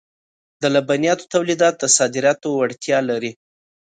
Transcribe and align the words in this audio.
د 0.61 0.63
لبنیاتو 0.75 1.29
تولیدات 1.33 1.75
د 1.79 1.83
صادراتو 1.97 2.47
وړتیا 2.59 2.99
لري. 3.09 3.31